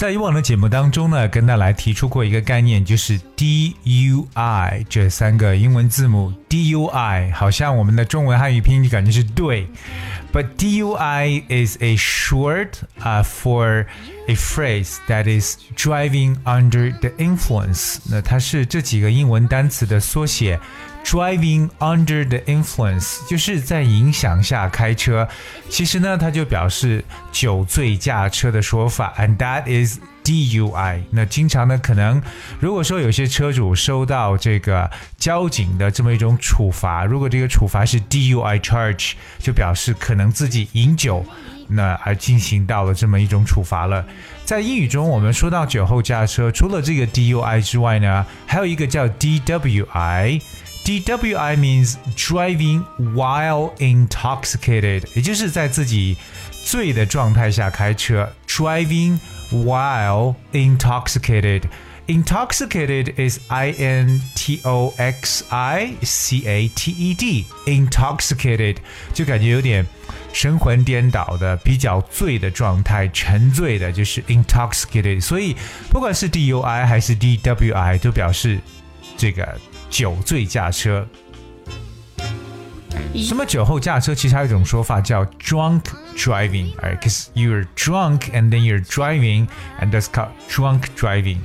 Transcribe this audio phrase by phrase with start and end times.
[0.00, 6.32] 在以往的节目当中呢，跟大家来提出过一个概念，就是 D U I 这三个英文字母。
[6.48, 9.66] D U I 好像我们的中文汉语拼音就感觉是对
[10.32, 12.70] ，but D U I is a short
[13.02, 13.84] uh, for
[14.26, 17.98] a phrase that is driving under the influence。
[18.10, 20.58] 那它是这几个英文单词的缩写。
[21.02, 25.28] Driving under the influence 就是在影响下开车，
[25.68, 31.00] 其实呢，它就表示酒醉驾车的说法，and that is DUI。
[31.10, 32.22] 那经常呢，可能
[32.60, 41.24] 如果说有些车主收到这个交警的这么一种处罚，如果这个处罚是 DUI charge，就表示可能自己饮酒。
[41.72, 44.04] 那而进行到了这么一种处罚了。
[44.44, 50.40] 在英语中，我们说到酒后驾车，除了这个 DUI 之外呢，还有一个叫 DWI。
[50.83, 52.83] DWI means driving
[53.15, 56.15] while intoxicated，也就是在自己
[56.63, 58.31] 醉的状态下开车。
[58.47, 59.19] Driving
[59.51, 67.45] while intoxicated。Intoxicated is I N T O X I C A T E D.
[67.65, 68.77] Intoxicated
[69.11, 69.83] 就感觉有点
[70.31, 75.19] 神魂颠倒的、比较醉的状态，沉醉的，就是 intoxicated。
[75.19, 75.55] 所以
[75.89, 78.59] 不管是 DUI 还是 DWI，都表示
[79.17, 79.59] 这个
[79.90, 81.06] 酒醉驾车。
[83.14, 84.14] 什么酒后驾车？
[84.14, 85.82] 其实还有一种说法叫 drunk
[86.16, 89.48] driving，哎，cause you're drunk and then you're driving
[89.80, 91.38] and that's called drunk driving。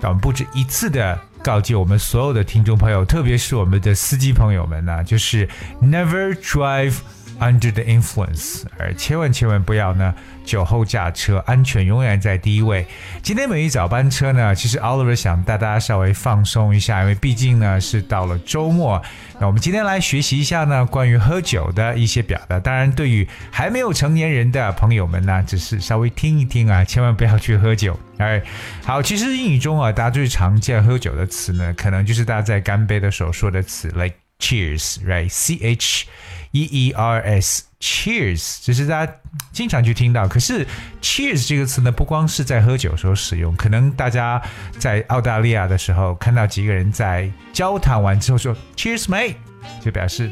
[0.00, 5.46] 但我们不止一次的告诫我们所有的听众朋友，特别是我们的司机朋友们呢，就是
[5.82, 6.94] never drive
[7.42, 10.14] under the influence，而千万千万不要呢
[10.44, 12.86] 酒后驾车，安全永远在第一位。
[13.20, 19.02] 今天每一早班车呢，其实 Oliver 想带大家稍微放松一下，因为毕竟呢是到了周末。
[19.40, 22.60] 那我们今天来学习一下呢关于喝酒的一些表达。
[22.60, 27.98] 当然，对于还没有成年人的朋友们呢，只是稍微听一听啊，千万不要去喝酒。
[28.18, 28.40] 哎，
[28.84, 36.06] 好，其实英语中啊，大家最常见喝酒的词呢，可能就是大家在干杯的时候说的词，like cheers，right？C H
[36.52, 39.12] E E R S，cheers，只是大家
[39.52, 40.28] 经常去听到。
[40.28, 40.66] 可是
[41.02, 44.40] cheers 这个词呢，不光是在喝酒时候使用，可能大家
[44.78, 49.34] 在澳大利亚的时候看到几个人在交谈完之后说 cheers mate，
[49.80, 50.30] 就表示。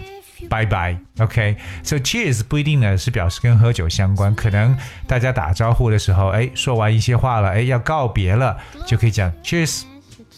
[0.48, 4.74] 拜拜，OK，so、cheers 不一定呢是表示跟喝酒相关，可能
[5.06, 9.82] 大家打招呼的时候，哎，说完一些话了，哎，要告别了，就可以讲 cheers。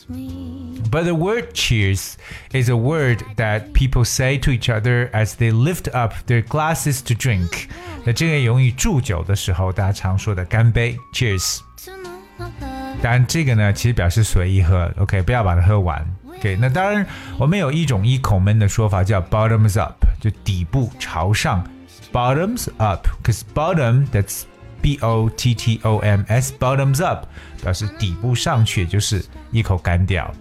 [0.02, 0.82] It's me.
[0.90, 2.16] But the word cheers
[2.52, 7.02] is a word that people say to each other as they lift up their glasses
[7.04, 7.68] to drink。
[8.04, 11.60] 那这个用于祝酒的时候，大家常说的干杯，cheers。
[11.86, 13.02] To know my love.
[13.04, 16.04] 当然，这个呢其实表示随意喝，OK，不要把它喝完。
[16.38, 17.06] OK，那当然，
[17.38, 21.64] 我们有一种一口闷的说法叫 bottoms up，就底部朝上，
[22.12, 24.44] bottoms up，cause bottom that's
[24.82, 27.28] B O T T O M S bottoms up
[27.63, 30.33] 表示底部上去就是一口干掉。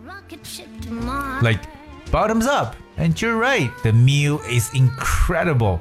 [1.41, 1.61] Like
[2.11, 5.79] bottoms up and you're right the meal is incredible.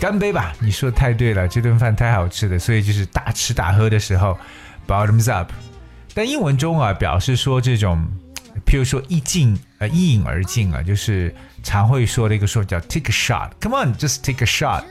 [0.00, 4.36] 干杯吧你说的太对了这顿饭太好吃了所以就是大吃大喝的时候
[4.86, 5.52] bottoms up
[6.14, 8.02] 但英文中啊表示说这种
[8.66, 13.50] 譬如说一进呃一饮而尽啊就是常会说的一个说法叫 take a shot。
[13.60, 14.84] Come on, just take a shot。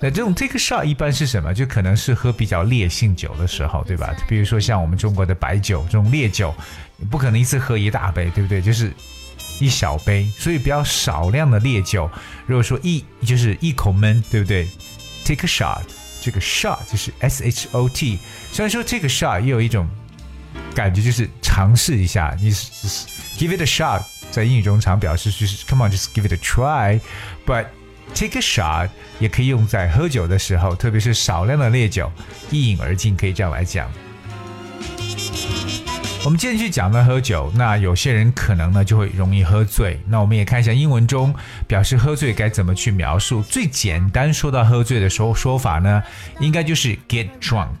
[0.00, 1.54] 那这种 take a shot 一般是什么？
[1.54, 4.14] 就可能是喝比较烈性酒的时候，对吧？
[4.28, 6.54] 比如说像我们中国的白酒这种烈酒，
[7.10, 8.60] 不可能一次喝一大杯，对不对？
[8.60, 8.92] 就是
[9.58, 12.10] 一小杯，所以比较少量的烈酒。
[12.46, 14.68] 如果说一就是一口闷，对不对
[15.24, 15.82] ？Take a shot，
[16.20, 18.18] 这个 shot 就是 S H O T。
[18.52, 19.88] 虽然说 take a shot 也有一种
[20.74, 23.06] 感觉，就是尝试一下，你是
[23.38, 24.02] give it a shot，
[24.36, 27.64] 在英语中常表示就是 come on，just give it a try，but
[28.14, 32.12] take a shot 也可以用在喝酒的时候，特别是少量的烈酒，
[32.50, 33.90] 一饮而尽，可以这样来讲。
[36.22, 39.98] 我们今天去讲到喝酒，那有些人可能呢就会容易喝醉。
[40.06, 41.34] 那我们也看一下英文中
[41.66, 43.40] 表示喝醉该怎么去描述。
[43.40, 46.02] 最简单说到喝醉的时候说法呢，
[46.40, 47.78] 应该就是 get drunk。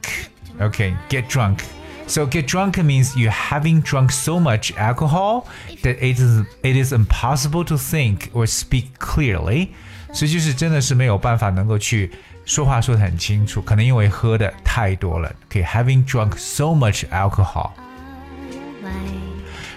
[0.58, 1.58] OK，get、drunk。
[2.07, 5.45] So get drunk means you're having drunk so much alcohol
[5.83, 9.69] that it is it is impossible to think or speak clearly。
[10.13, 12.11] 所以就是真的是没有办法能够去
[12.45, 15.33] 说话说得很清楚，可能因为喝的太多了。
[15.47, 17.71] OK，having、drunk so much alcohol。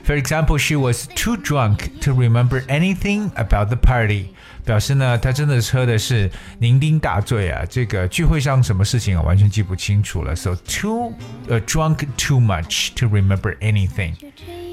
[0.08, 4.28] Like For example, she was too drunk to remember anything about the party.
[4.64, 10.34] 表示呢，她真的喝的是酩酊大醉啊，这个聚会上什么事情啊，完全记不清楚了。
[10.34, 11.12] So too,
[11.48, 14.14] uh, drunk too much to remember anything，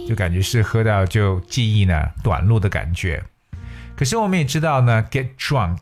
[0.08, 3.24] 就感觉是喝到就记忆呢短路的感觉。
[3.96, 5.78] 可是我们也知道呢，get drunk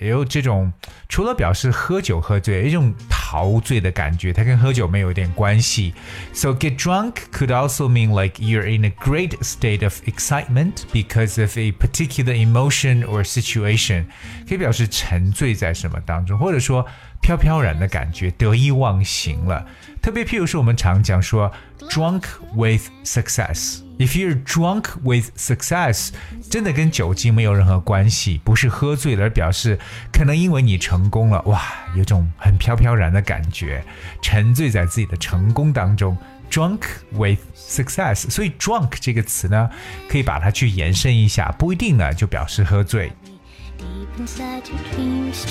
[0.00, 0.72] 也有这种
[1.08, 5.94] 除了表示喝酒喝醉，一种陶醉的感觉，它跟喝酒没有一点关系。
[6.32, 11.56] So get drunk could also mean like you're in a great state of excitement because of
[11.56, 14.06] a particular emotion or situation，
[14.48, 16.84] 可以表示沉醉在什么当中，或者说
[17.25, 19.65] 飘飘然的感觉，得意忘形了。
[19.99, 21.51] 特别譬如说，我们常讲说
[21.89, 22.21] drunk
[22.53, 23.79] with success。
[23.97, 26.09] If you're drunk with success，
[26.51, 29.79] 真的跟酒精没有任何关系，不是喝醉了，而表示
[30.13, 31.63] 可能因为你成功了，哇，
[31.95, 33.83] 有种很飘飘然的感觉，
[34.21, 36.15] 沉醉在自己的成功当中。
[36.51, 36.81] Drunk
[37.11, 39.67] with success，所以 drunk 这个词呢，
[40.07, 43.11] 可以把它去延伸一下，不一定呢就表示喝醉。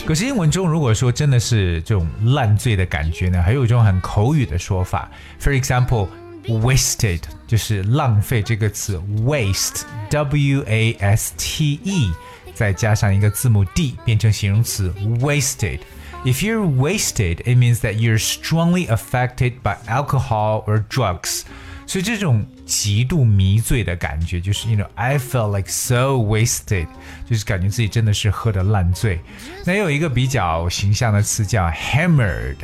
[0.06, 5.10] 可是英文中，如果说真的是这种烂醉的感觉呢，还有一种很口语的说法，
[5.42, 12.12] For example。wasted 就是浪费这个词，waste，w a s t e，
[12.56, 21.44] 再加上一个字母 d 变成形容词 wasted。If you're wasted, it means that you're strongly affected by alcohol or drugs.
[21.86, 26.87] 所以这种 极度迷醉的感觉，就是 you know I felt like so wasted，
[27.29, 29.21] 就是感觉自己真的是喝的烂醉。
[29.65, 32.57] 那有一个比较形象的词叫 hammered。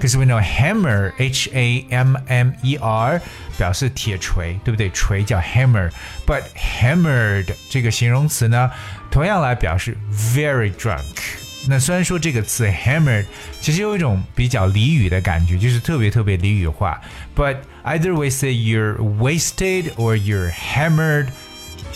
[0.00, 3.20] 可是 we know hammer h a m m e r
[3.56, 4.90] 表示铁锤，对不对？
[4.90, 5.90] 锤叫 hammer。
[6.26, 8.70] But hammered 这个形容词呢，
[9.10, 11.45] 同样来表示 very drunk。
[11.68, 13.24] 那虽然说这个词 hammered
[13.60, 17.00] 其实有一种比较俚语的感觉，就是特别特别俚语化。
[17.34, 21.28] But either way say you're wasted or you're hammered,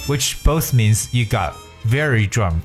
[0.06, 1.52] which both means you got
[1.87, 2.62] very drunk.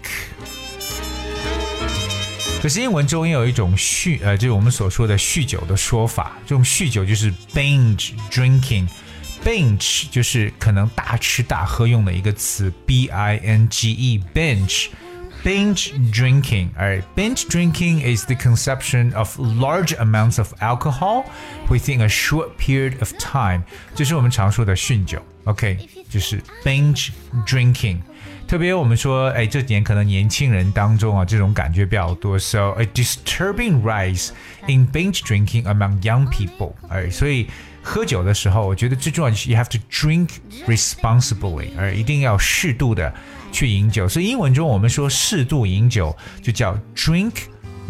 [2.62, 6.36] 可是英文中也有一种酗，呃，就是我们所说的酗酒的说法。
[6.48, 8.88] 这种酗酒就是 binge drinking。
[9.44, 14.88] binge 就是可能大吃大喝用的一个词，b i n g e binge。
[15.45, 16.71] binge drinking.
[16.79, 21.25] Alright, binge drinking is the consumption of large amounts of alcohol
[21.69, 23.63] within a short period of time，
[23.95, 25.21] 就是我们常说的酗酒。
[25.45, 25.79] OK，
[26.09, 27.11] 就是 binge
[27.47, 27.99] drinking。
[28.47, 32.37] 特别我们说，哎，这几年可能年轻人当中啊，这种感觉比较多。
[32.37, 34.31] So a disturbing rise
[34.67, 36.75] in binge drinking among young people。
[36.89, 37.47] 哎，所以
[37.85, 40.29] 喝酒的时候，我觉得最重要就是 you have to drink
[40.67, 43.13] responsibly，而一定要适度的。
[43.53, 47.33] 去饮酒，所以英文中我们说适度饮酒就叫 drink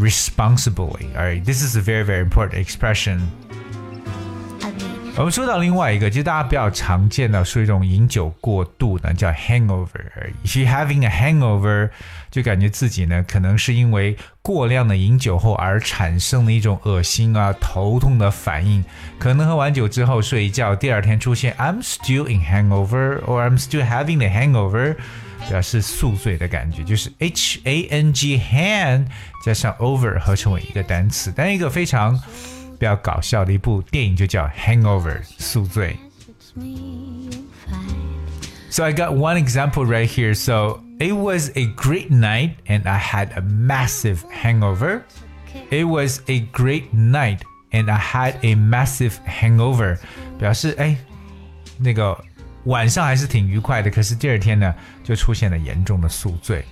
[0.00, 3.20] responsibly。Alright, this is a very very important expression.
[5.17, 9.87] 我们说到另外一个，其实大家比较常见的是一种饮酒过度呢，叫 hangover。
[10.43, 11.89] If you having a hangover，
[12.29, 18.83] 就感觉自己呢可能是因为过量的饮酒后而产生的一种恶心啊、头痛的反应。
[19.17, 24.97] 可能喝完酒之后睡一觉，第二天出现 I'm still in hangover or I'm still having the hangover。
[25.47, 29.05] 表示宿醉的感觉，就是 h a n g hang
[29.45, 31.31] 加上 over 合成为一个单词。
[31.33, 32.19] 但一个非常
[32.84, 35.96] 比较搞笑的一部电影就叫 Hangover 宿醉。
[38.70, 40.34] So I got one example right here.
[40.34, 45.02] So it was a great night and I had a massive hangover.
[45.70, 47.40] It was a great night
[47.72, 49.98] and I had a massive hangover.
[50.38, 50.96] 表示哎，
[51.78, 52.16] 那个
[52.64, 56.64] 晚上还是挺愉快的，可是第二天呢，就出现了严重的宿醉。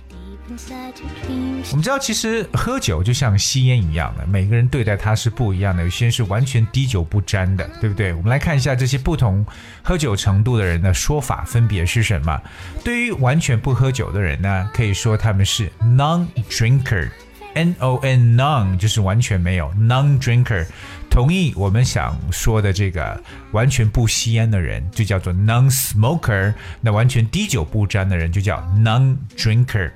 [0.46, 5.82] 我们知道，其实喝酒就像吸烟一样的，每个人对待它是不一样的。
[5.82, 8.12] 有些人是完全滴酒不沾的，对不对？
[8.12, 9.44] 我们来看一下这些不同
[9.82, 12.38] 喝酒程度的人的说法分别是什么。
[12.84, 17.08] 对于完全不喝酒的人呢，可以说他们是 non-drinker。
[17.54, 20.66] N O N non 就是完全没有 non drinker，
[21.08, 23.22] 同意我们想说的这个
[23.52, 29.92] 完全不吸烟的人就叫做 non smoker，那完全滴酒不沾的人就叫 non drinker。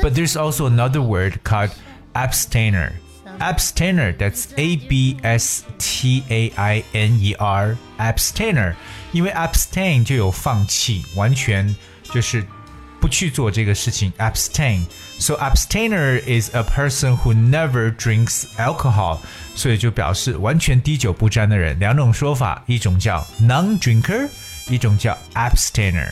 [0.00, 1.70] But there's also another word called
[2.14, 2.92] abstainer.
[3.40, 8.74] Abstainer, that's A B S T A I N E R, abstainer.
[9.12, 12.44] 因为 abstain 就有放弃，完全就是
[13.00, 19.18] 不去做这个事情，abstain。So abstainer is a person who never drinks alcohol。
[19.54, 21.78] 所以就表示完全滴酒不沾的人。
[21.78, 24.28] 两种说法，一种叫 non-drinker，
[24.68, 26.10] 一种叫 abstainer。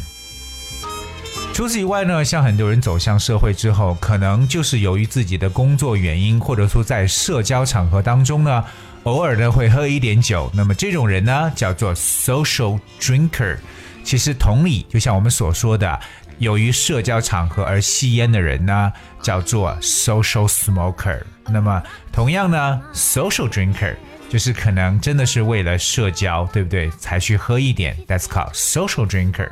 [1.55, 8.61] 除此以外呢，像很多人走向社会之后，可能就是由于自己的工作原因，或者说在社交场合当中呢，
[9.03, 10.51] 偶尔呢会喝一点酒。
[10.53, 13.55] 那么这种人呢，叫做 social drinker。
[14.03, 15.97] 其实同理，就像我们所说的，
[16.39, 21.21] 由于社交场合而吸烟的人呢，叫做 social smoker。
[21.45, 21.81] 那么
[22.11, 23.95] 同样呢，social drinker
[24.27, 26.89] 就是可能真的是为了社交，对不对？
[26.99, 27.95] 才去喝一点。
[28.09, 29.47] That's called social drinker。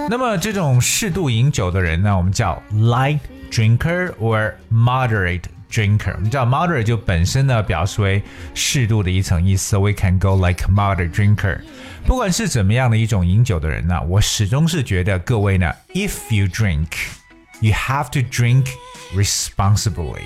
[0.00, 0.08] closer.
[0.08, 6.14] 那么这种适度饮酒的人呢，我们叫 light drinker or moderate drinker。
[6.14, 8.22] 我们知道 moderate 就本身呢表示为
[8.54, 11.60] 适度的一层意思，so we can go like moderate drinker。
[12.06, 18.66] 不管是怎么样的一种饮酒的人呢，我始终是觉得各位呢，if you drink。You have to drink
[19.14, 20.20] responsibly。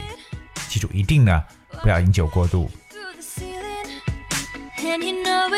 [0.68, 1.42] 记住，一定呢
[1.80, 2.70] 不要饮酒过度。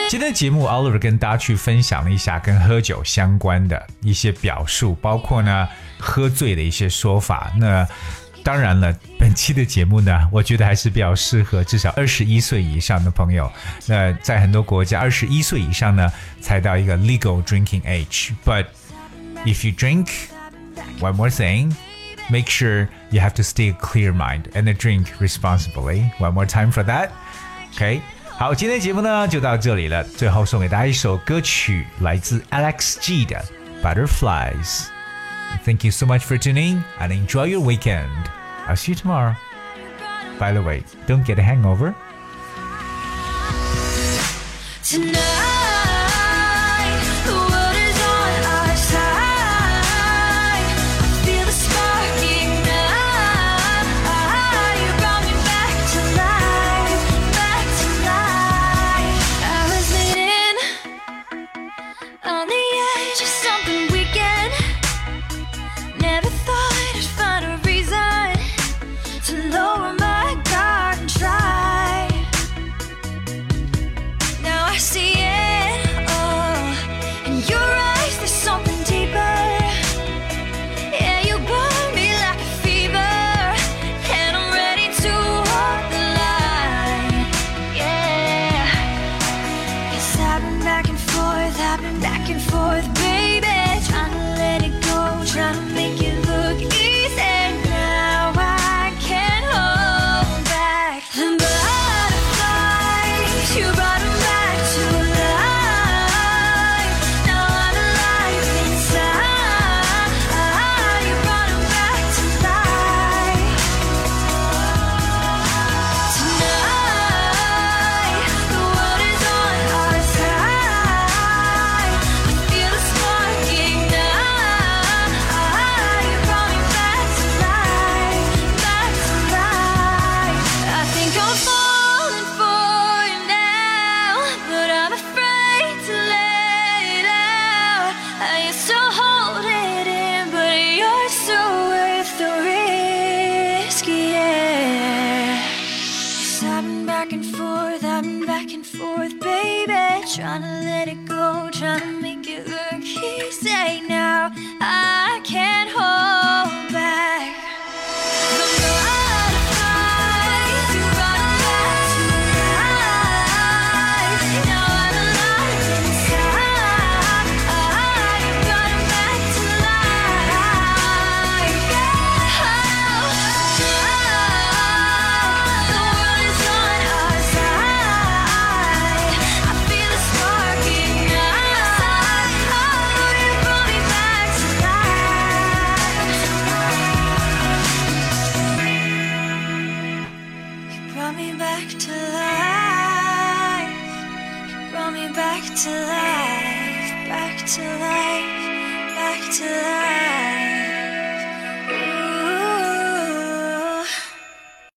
[0.09, 5.67] 今天的节目，Oliver 跟大家去分享了一下跟喝酒相关的一些表述，包括呢
[5.99, 7.51] 喝醉的一些说法。
[7.57, 7.87] 那
[8.45, 13.51] 当然了，本期的节目呢，我觉得还是比较适合至少二十一岁以上的朋友。
[13.87, 18.67] 那在很多国家，二十一岁以上呢才到一个 legal drinking age。But
[19.47, 20.09] if you drink,
[21.01, 21.75] one more thing.
[22.31, 26.11] Make sure you have to stay a clear mind and drink responsibly.
[26.19, 27.11] One more time for that.
[27.75, 28.01] OK，
[28.39, 30.03] 好，今天节目呢就到这里了。
[30.03, 33.45] 最后送给大家一首歌曲，来自 Alex G 的《
[33.85, 38.09] Butterflies》。Thank you so much for tuning and enjoy your weekend.
[38.67, 39.35] I'll see you tomorrow.
[40.39, 41.95] By the way, don't get a hangover.
[44.83, 45.36] Tonight,